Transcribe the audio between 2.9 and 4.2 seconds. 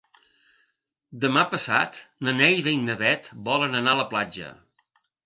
Bet volen anar a la